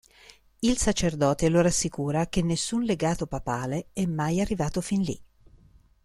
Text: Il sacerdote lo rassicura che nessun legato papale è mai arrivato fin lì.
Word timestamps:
Il 0.61 0.79
sacerdote 0.79 1.47
lo 1.47 1.61
rassicura 1.61 2.25
che 2.25 2.41
nessun 2.41 2.81
legato 2.81 3.27
papale 3.27 3.89
è 3.93 4.03
mai 4.07 4.41
arrivato 4.41 4.81
fin 4.81 5.03
lì. 5.03 5.21